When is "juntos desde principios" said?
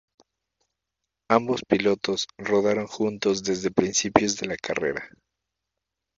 2.87-4.35